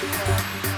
[0.00, 0.77] Yeah.